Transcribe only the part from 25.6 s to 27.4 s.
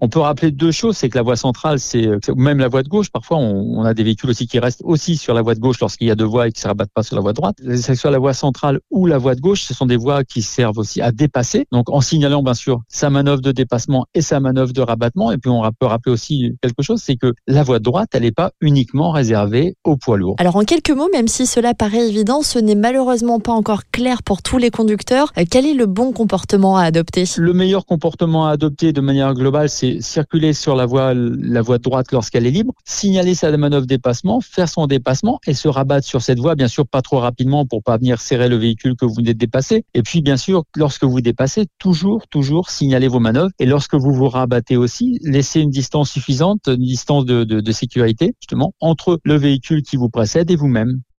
est le bon comportement à adopter?